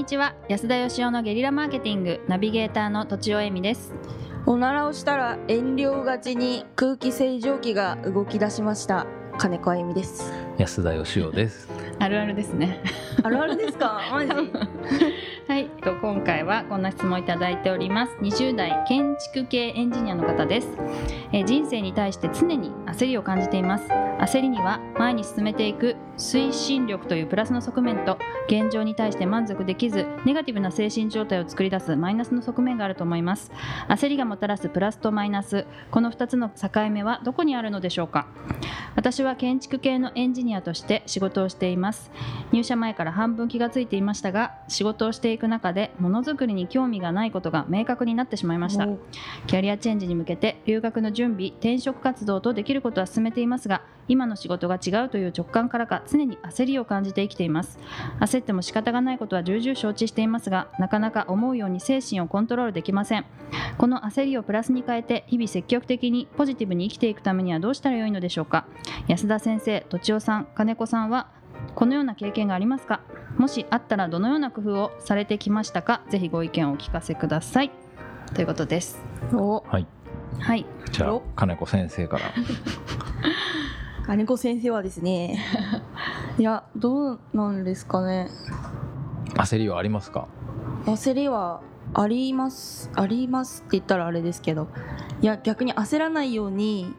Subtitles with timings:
[0.00, 0.34] にちは。
[0.48, 3.92] 安田義雄のゲリラマーケティングナビゲーターのとちおえみです。
[4.46, 9.06] おならをしたら遠慮がちに空気清浄機が動き出しました。
[9.36, 10.32] 金子あゆみです。
[10.56, 11.68] 安田義雄です
[12.02, 12.80] あるあるですね。
[13.22, 14.00] あるあるですか？
[14.10, 14.32] マジ？
[14.32, 15.66] はい。
[15.82, 18.16] と今回はこんな質問いただいております。
[18.22, 20.68] 20代建築系エンジニアの方です、
[21.32, 23.86] えー人生に対して常に焦りを感じています。
[23.88, 33.50] 焦りには前に進めていく推進力というプラスの側面と現状に対して満足できずネガティブな精神状態を作り出すマイナスの側面があると思います。
[33.88, 35.66] 焦りがもたらすプラスとマイナス。
[35.90, 38.26] この2つの境目はどこにあるのでしょうか？
[38.96, 41.89] 私は建築系のエンジニアとして仕事をしています
[42.52, 48.88] 入社前から半分気がついていましたが仕事をしていく中でものづくりに興味がないことが明確になってしまいました。
[49.46, 57.78] キャリアチェンジに向けて留学の準備転職活動とできることは進めていますが今の仕事が違うという直感からか常に焦りを感じて生きています。
[58.18, 63.24] 焦っても仕方がないことは重々承知していますがなかなか思うように精神をコントロールできません。
[63.78, 68.66] この焦りをプラスに変えて日々積極的にポジティブに生きていくためにはどうしたらよいのでしょうか。
[69.08, 71.28] 安田先生、とちおさん、金子さんは
[71.74, 73.00] このような経験がありますか？
[73.38, 76.02] もしあったらどのような工夫をされてきましたか？
[76.10, 77.70] ぜひご意見をお聞かせください。
[78.34, 78.98] ということです。
[79.32, 79.62] お。
[79.66, 79.86] はい。
[80.38, 80.66] はい。
[80.92, 81.20] じゃあお。
[81.36, 82.24] 金子先生から。
[84.06, 85.38] 金子先生はですね
[86.36, 88.28] いやどうなんですかね？
[89.34, 90.26] 焦りはありますか？
[90.86, 91.60] 焦りは
[91.94, 94.68] ありますありますって言ったらあれですけど
[95.22, 96.94] いや逆に焦らないように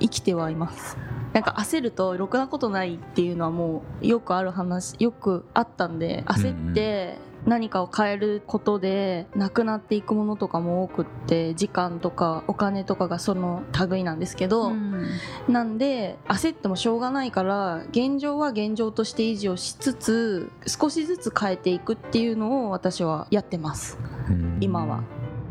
[0.00, 0.96] 生きてはいます
[1.36, 15.10] なんか焦るとろくなことないっていうのはもうよくある話よくあったんで焦って何かを変えることでなくなっていくものとかも多くって時間とかお金とかがその類なんですけど、うん。
[15.46, 23.98] なんで焦ってもしょうがないから現状は現状として維持をしつつ少しずつ変えていくっていうのを私はやってます。
[24.30, 24.56] うん。
[24.62, 25.04] 今は。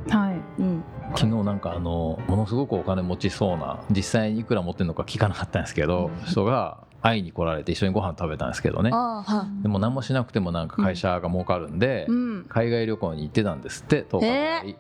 [0.09, 0.61] はい。
[0.61, 0.74] うん
[1.17, 6.25] 昨日なんかあのものすごくお金持ちそうな実際にいくら持ってるのか聞かなかったんですけど、うん。
[6.25, 8.91] 人が会いに来られて一緒にご飯食べたんですけどね。
[9.61, 12.45] でも何もしなくてもなんか会社が儲かるんで、うん。
[12.49, 14.75] 海外旅行に行ってたんですって10日ぐらい、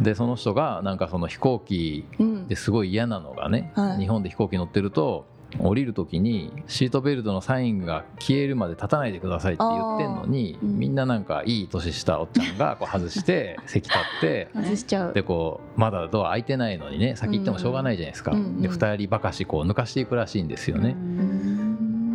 [0.00, 2.48] でその人がなんかその飛行機うん。
[2.48, 3.98] ですごい嫌なのがね、はい。
[3.98, 5.26] 日本で飛行機乗ってると
[5.58, 10.78] 降りる時にシートベルトのサインが消えるまで立たないでくださいって言ってんのに、うん。
[10.78, 15.14] みんななんかいい年したおっちゃんがこう外して 席立って外しちゃう。
[15.14, 20.96] でこうまだドア開いてないのにね先行ってもしょうがないじゃないですか、うんうんで2人ばかしこう抜かしていくらしいんですよね、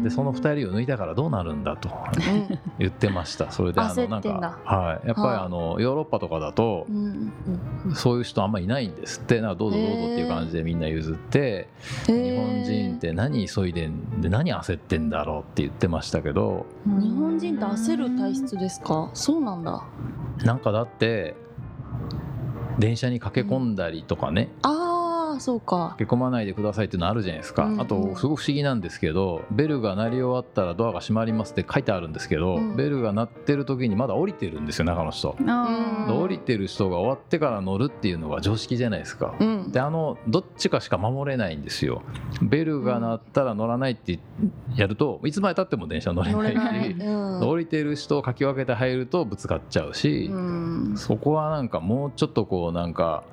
[0.04, 2.60] でその2人を抜いたからどうなるんだとうん。
[2.80, 3.52] 言ってました。
[3.52, 7.32] それであの焦なんか、はい、やっぱりあのヨーロッパとかだとうん
[7.94, 9.42] そういう人あんまりいないんですって。
[9.42, 11.68] なんかどうぞどうぞっていう感じでみんな譲って
[12.06, 19.10] 日本人って何急いでんで何焦ってんだろうって言ってましたけど日本人って焦る体質ですか？
[19.14, 19.84] そうなんだ。
[20.44, 21.36] なんかだって
[22.80, 24.81] 電車に駆け込んだりとかね、ああ
[25.42, 25.90] そうか。
[25.98, 27.82] 駆け込まないでくださいっていうのあるじゃないですか、うんうん。
[27.82, 32.76] あとすごく不思議なんですけどベルが鳴り終わったらドアが閉まりますって書いてあるんですけど、うん。
[32.76, 35.36] ベルが鳴ってる時にまだ降りてるんですよ中の人。
[36.08, 39.36] 降りてる人が終わってから乗るっていうのが常識じゃないですか。
[39.40, 39.72] うん。
[39.72, 42.04] であのどっちかしか守れないんですよ。
[42.42, 44.20] ベルが鳴ったら乗らないって
[44.76, 46.54] やるといつまでたっても電車乗れ乗ない。
[46.54, 47.50] しうん。
[47.50, 50.94] 降りてる人をかき分けて入るとぶつかっちゃうし、うん。
[50.98, 53.24] そこはなんかもうちょっとこうなんか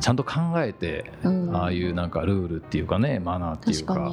[0.00, 1.56] ちゃんと考えて、うん。
[1.56, 4.12] ああいうなんかルールっていうかねマナーっていうかはい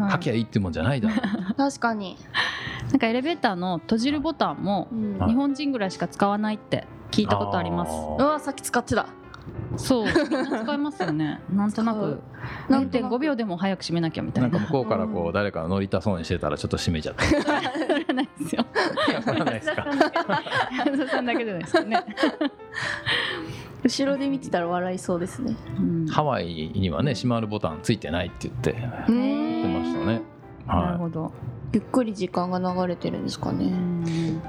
[0.00, 0.12] はい。
[0.12, 1.14] 書きゃいいってもんじゃないだろ。
[1.50, 2.16] う 確かに、
[2.90, 5.18] なんかエレベーターの閉じるボタンもうん。
[5.18, 7.92] はい日本人ぐらいしか使わないって聞いたことあります。
[7.92, 9.06] あうわさっき使ってた。
[9.76, 10.04] そう。
[10.06, 11.40] みんな使いますよね。
[11.52, 12.20] なんとなく。
[12.68, 14.46] なんとなく0.5秒でも早く閉めなきゃみたな。
[14.46, 18.66] いんかな向こうからこうう誰かが乗りたそうにしてたらちょっと閉めちゃったそれはないですよ。
[19.24, 19.86] それはないですか。
[20.86, 22.04] 安田さんだけじゃないですかね、
[23.84, 25.54] 後ろで見てたら笑いそうですね。
[25.78, 26.06] うん。
[26.06, 30.22] ハワイにはね閉まるボタンついてないって言ってう言ってましたね。
[30.66, 31.32] はなるほど、
[31.72, 33.70] ゆっくり時間が流れてるんですかね。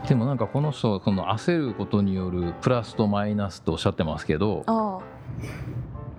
[0.07, 5.00] でもなんかこの人その焦ることによるプラスとマイナスとおっしゃってますけどあ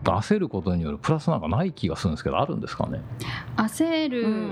[0.04, 3.00] 焦ることによるプラスなんかない気がするんですけどあるんですかね？
[3.56, 4.50] 焦あ、る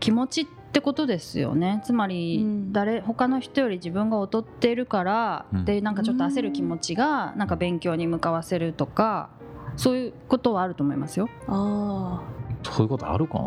[0.00, 1.82] 気持ちってことですよね。
[1.84, 2.72] つまりうん。
[2.72, 5.64] 誰他の人より自分が劣っているから、うん。
[5.64, 9.30] でなんかちょっと焦る気持ちがなんか勉強に向かわせるとか
[9.76, 11.28] そういうことはあると思いますよ。
[11.48, 12.22] あ
[12.62, 13.44] そういうことあるかな？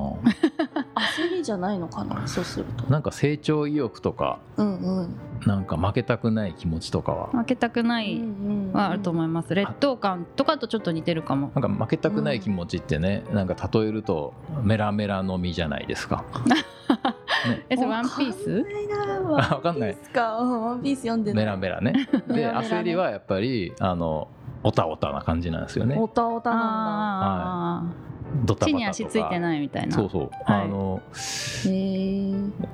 [0.94, 2.28] あ 焦りじゃないのかな？
[2.28, 2.86] そうすると。
[2.92, 5.16] なんか成長意欲とかうんうん。
[5.46, 7.30] なんか負けたくない気持ちとかは？
[7.32, 8.22] 負けたくない
[8.74, 9.56] はあると思います。
[9.56, 11.52] 劣等感とかとちょっと似てるかも。
[11.56, 14.34] なんか負けたくない気持ちってね、なんか例えると
[14.64, 16.24] メラメラの実じゃないですか。
[16.46, 16.56] ね
[17.70, 18.66] えそれワンピース？
[19.50, 19.90] あわかんない。
[19.90, 20.38] ワンピースか。
[20.38, 21.94] うんワンピース読んでメラメラね。
[22.28, 24.28] で焦りはやっぱりあの
[24.64, 25.96] オタオタな感じなんですよね。
[25.98, 28.08] オタオタなんああ
[28.44, 28.66] ドタバタとか。
[28.66, 29.96] 地に足ついてないみたいな。
[29.96, 30.62] そうそう、はい。
[30.64, 31.02] あの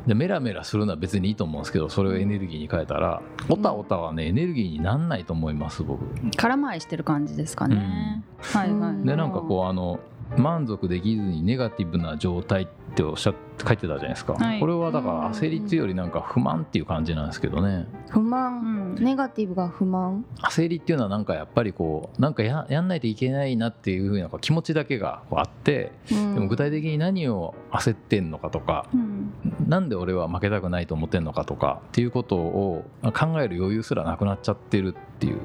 [0.08, 6.04] でメラメラするのは別にいいと思うんですけどそれをエネルギーに変えたらオタオタはねエネルギーになんないと思います僕。
[6.38, 10.00] 空回りしてる感じですかね、はいはい、うんでなんかこうあの
[10.38, 14.60] 満足できずにネガティブな状態っておっしゃって書いてたじゃないですか、はい。
[14.60, 17.88] これはだから焦りっていうよりなんか不満っていう感じなんですけどね。
[18.10, 18.96] 不う満ん。
[18.96, 20.26] ネガティブが不満？
[20.42, 29.34] 焦りっていうのはなんかやっぱりこうなんかややんないといけないなっていうふうな気持ちだけがこうあってででも具体的に何を焦ってんのかとかうん。
[29.68, 35.40] なんで俺は負けたくないと思ってんのかとかっていうことを考える余裕すらなくなっちゃってるっていう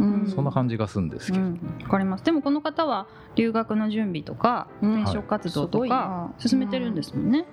[0.00, 0.26] うん。
[0.28, 2.24] そんな感じがするんですけど、うん、わかります。
[2.24, 3.06] でもこの方は
[3.36, 5.02] 留学の準備とかうん。
[5.02, 6.32] 転職活動とかな。
[6.38, 7.46] 進めてるんですもんね、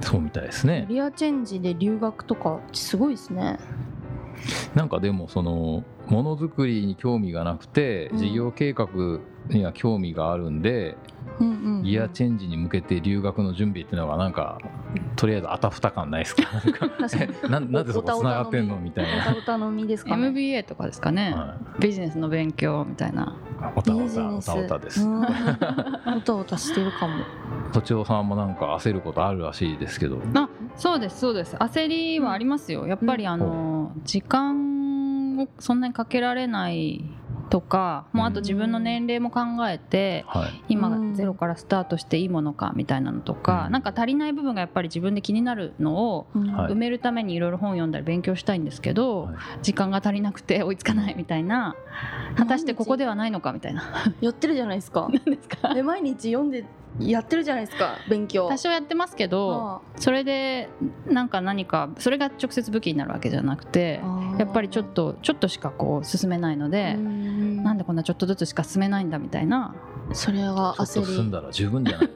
[0.00, 0.84] そうみたいですね。
[0.88, 3.58] キャリアチェンジで留学とかすごいですね。
[4.74, 8.18] なんかでもそのものづくりに興味がなくてうん。
[8.18, 8.88] 事業計画
[9.48, 10.96] には興味があるんで、
[11.40, 11.82] うんうんうん。
[11.82, 14.58] ギアチェンジに向けて留学の準備っていうのがなんか
[15.16, 16.42] とりあえずあたふた感ないですか？
[17.48, 18.76] な なんなんでそこつながってんの？
[18.76, 20.28] みたいおたおたのみですかね。
[20.28, 23.36] MBA とかですかね、な、はビジネスの勉強みたいな。
[23.74, 25.22] おたおたおたおたです、うん。
[25.22, 27.14] おたおたしてるかも
[27.72, 30.20] とちおさんもなんか焦ることあるらしいですけど。
[30.34, 31.56] あそうですそうです。
[31.56, 32.86] 焦りはありますよ。
[32.86, 37.04] やっぱりあの時間をそんなにかけられない
[37.50, 40.24] とかもうあと自分の年齢も考えて
[40.74, 41.14] うん。
[41.14, 43.72] ゼロからスタートしていいものかみたいなのとか、うん。
[43.72, 46.72] なんか足りない部分がやっぱり自分で気になるのをはい。
[46.72, 49.34] 埋めるためにいろいろ本読んだり勉強したいんですけど、はい。
[49.62, 51.74] 時間が足りなくて追いつかないみたいな
[52.36, 53.82] 果たしてここではないのかみたいな。
[54.20, 55.08] やってるじゃないですか。
[55.12, 55.72] 何ですか？
[55.76, 56.64] え毎日読んで
[57.00, 58.48] やってるじゃないですか勉強。
[58.48, 60.68] 多少やってますけどそれで
[61.06, 64.00] なんか何かそれが直接武器になるわけじゃなくて
[64.38, 69.74] やっぱりちょっとちょっとしかこう進めないので、なんでこんなちょっとずつしか進めないんだみたいな。
[70.12, 72.10] それがちょっと焦り済んだら十分じゃない、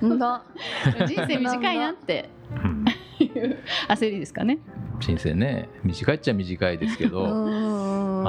[0.00, 0.42] うんだ
[1.06, 2.30] 人生短いなって。
[3.88, 4.58] 焦りですかね。
[5.00, 7.24] 人生ね短いっちゃ短いですけど、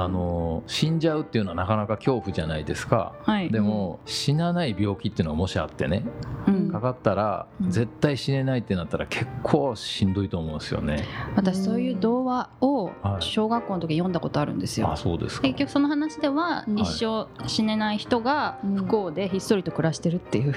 [0.00, 3.14] あの死んじゃうっていうのはなかなか恐怖じゃないですか。
[3.22, 6.04] はい、でも死なない病気っていうのがもしあってね
[6.46, 6.70] うん。
[6.70, 7.70] かかったらうん。
[7.70, 11.04] 絶対死ねないってなったら結構しんどいと思うんですよね。
[11.34, 13.22] 私そういう童話をはい。
[13.22, 14.90] 小学校の時読んだことあるんですよ。
[14.92, 15.42] あそうですか。
[15.42, 18.74] 結局その話ではうん一生死ねない人がうん。
[18.76, 20.54] 不幸でひっそりと暮らしてるっていう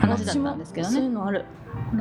[0.00, 1.14] 話だったんですけどそういうね。
[1.14, 1.44] のある。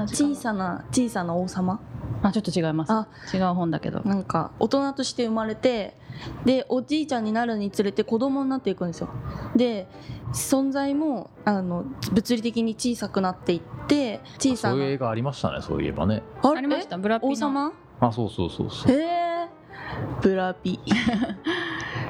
[0.07, 1.79] 小さな小さな王様。
[2.23, 2.91] あちょっと違います。
[2.91, 3.07] あ。
[3.33, 4.01] 違う本だけど。
[4.03, 5.95] なんか大人として生まれて
[6.45, 9.09] でおじいちゃんになるにつれて子供になっていくんですよ。
[9.55, 9.87] で
[10.33, 11.83] 存在もあの
[12.13, 16.23] 物理的に小さくなっていって小さなそういう映画ありましたねそういえばね。
[16.41, 16.97] あありました。
[16.97, 17.31] ブラピの。
[17.33, 17.73] 王様？
[17.99, 18.91] あそうそうそうそう。
[18.91, 19.47] へえ
[20.21, 20.79] ブラピ、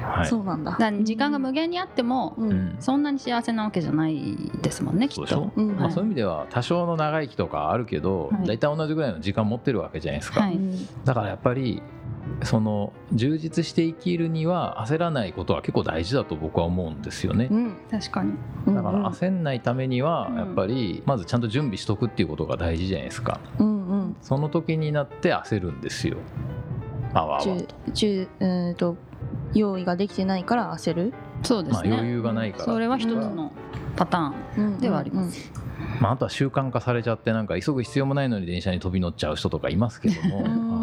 [0.02, 0.26] はい。
[0.26, 0.76] そうなんだ。
[1.02, 2.50] 時間が無限にあってもううん。
[2.52, 5.26] んそんなに幸せなわけじゃないですもんねきっと。
[5.26, 5.60] そうでしょ？
[5.60, 5.68] うん。
[5.74, 5.92] まあ、はい。
[5.92, 8.46] そういう意味では多少の長生きとかあるけど、はい。
[8.46, 10.58] 大体同じぐらいの時間持ってるわけじゃないですか、はい。
[11.04, 11.82] だからやっぱり
[12.44, 17.56] その充実して生きるには焦らないことは結構大事だと僕は思うんですよねう。
[17.56, 18.32] ん確かに。
[18.66, 23.40] うんだから焦んないためにはうんやっぱりまずちゃんと準備しとくっていうことが大事じゃないですか。
[23.58, 26.18] うんうんその時になって焦るんですよ。
[27.14, 28.96] あわあわ
[29.54, 31.92] 用意ができてないから焦る、まあそうですね。
[31.92, 32.64] 余裕がないから。
[32.64, 33.52] それは一つの
[33.96, 35.52] パターンうんではあります。
[36.00, 40.82] まあ、あとは習慣化されちゃってなんか急ぐ必要もないのに電車に飛び乗っちゃう人とかいますけども。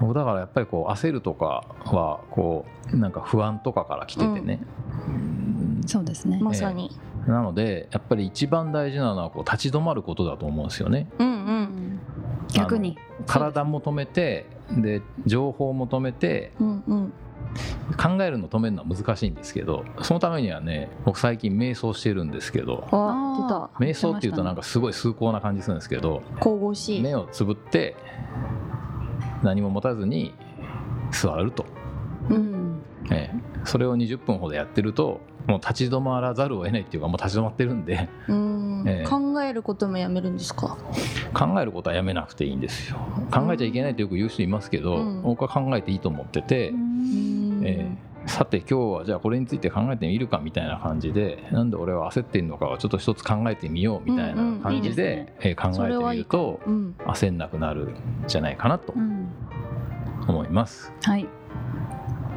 [0.00, 4.60] 僕だからやっぱりこう焦るとかはこうなんか不安とかから来ててね、
[5.06, 5.82] うん。
[5.86, 6.38] そうですね。
[6.40, 6.90] まさに、
[7.26, 11.08] なのでやっぱり一番大事なのはこう立ち止まることだと思うんですよね。
[11.18, 12.00] うんうん
[12.54, 12.98] 逆に。
[13.26, 17.12] 体も止めてで情報も止めてうんうん。
[17.96, 22.86] 考えるの止めるのは難しいんですけどそのためにはね僕最近瞑想してるんですけど。
[22.92, 27.02] ああ瞑想っていうとなんかすごい崇高な感じするんですけど出た神々しい。
[27.02, 27.96] 目をつぶって
[29.42, 30.34] 何も持たずに
[31.12, 31.66] 座ると、
[32.28, 32.82] うん。
[33.10, 33.40] ええ。
[33.64, 38.08] それを20分ほどやってるともう立ち止まらざるを得ないっていうかもう立ち止まってるんで。
[38.28, 39.08] うん、ええ。
[39.08, 40.78] 考えることもやめるんですか？
[41.34, 42.98] 考えることはやめなくていいんですよ。
[43.32, 45.22] 考えちゃいけないってよく言う人いますけど、うん。
[45.22, 47.60] 僕は考えていいと思ってて、うん。
[47.64, 56.94] ええさて今日はじゃあこれについて考えてみるかみたいな感じでなんで俺は焦ってるのかをちょっと一つ考えてみようみたいな感じで考えてみるとうん。
[56.98, 57.94] 焦んなくなるん
[58.26, 59.28] じゃないかなとうん。
[60.28, 60.92] 思います。
[61.02, 61.26] はい。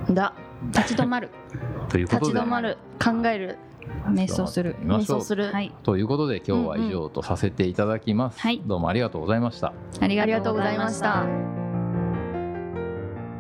[0.10, 0.34] だ。
[0.74, 1.30] 立ち止まる。
[1.90, 2.26] ということで。
[2.28, 2.78] 立ち止まる。
[3.04, 3.58] 考える。
[4.08, 4.76] 瞑想する。
[4.82, 5.52] 瞑想する。
[5.52, 5.72] はい。
[5.84, 8.62] ということで今日は以上とさせていただきます、はい。
[8.66, 9.74] どうもありがとうございました。
[10.00, 11.26] ありありがとうございました。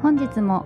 [0.01, 0.65] 本日も